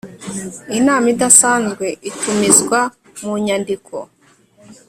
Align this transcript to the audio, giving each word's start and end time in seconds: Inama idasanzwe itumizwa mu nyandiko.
Inama 0.77 1.05
idasanzwe 1.13 1.85
itumizwa 2.09 2.79
mu 3.23 3.33
nyandiko. 3.45 3.95